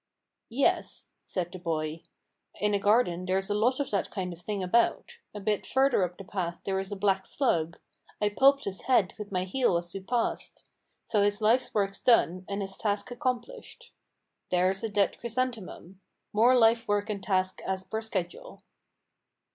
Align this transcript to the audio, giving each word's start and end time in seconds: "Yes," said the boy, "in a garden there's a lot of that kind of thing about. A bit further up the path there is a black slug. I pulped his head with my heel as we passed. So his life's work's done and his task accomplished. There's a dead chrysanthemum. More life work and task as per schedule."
"Yes," 0.49 1.09
said 1.21 1.51
the 1.51 1.59
boy, 1.59 2.01
"in 2.59 2.73
a 2.73 2.79
garden 2.79 3.27
there's 3.27 3.51
a 3.51 3.53
lot 3.53 3.79
of 3.79 3.91
that 3.91 4.09
kind 4.09 4.33
of 4.33 4.41
thing 4.41 4.63
about. 4.63 5.19
A 5.35 5.39
bit 5.39 5.63
further 5.67 6.03
up 6.03 6.17
the 6.17 6.23
path 6.23 6.59
there 6.63 6.79
is 6.79 6.91
a 6.91 6.95
black 6.95 7.27
slug. 7.27 7.77
I 8.19 8.29
pulped 8.29 8.63
his 8.63 8.81
head 8.89 9.13
with 9.19 9.31
my 9.31 9.43
heel 9.43 9.77
as 9.77 9.93
we 9.93 9.99
passed. 9.99 10.63
So 11.03 11.21
his 11.21 11.39
life's 11.39 11.71
work's 11.75 12.01
done 12.01 12.45
and 12.49 12.63
his 12.63 12.77
task 12.79 13.11
accomplished. 13.11 13.93
There's 14.49 14.83
a 14.83 14.89
dead 14.89 15.19
chrysanthemum. 15.19 16.01
More 16.33 16.57
life 16.57 16.87
work 16.87 17.07
and 17.11 17.21
task 17.21 17.61
as 17.63 17.83
per 17.83 18.01
schedule." 18.01 18.63